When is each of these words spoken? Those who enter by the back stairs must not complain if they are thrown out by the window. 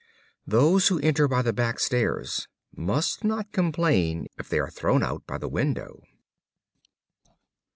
Those 0.47 0.87
who 0.87 0.97
enter 1.01 1.27
by 1.27 1.43
the 1.43 1.53
back 1.53 1.79
stairs 1.79 2.47
must 2.75 3.23
not 3.23 3.51
complain 3.51 4.25
if 4.39 4.49
they 4.49 4.57
are 4.57 4.71
thrown 4.71 5.03
out 5.03 5.27
by 5.27 5.37
the 5.37 5.47
window. 5.47 6.01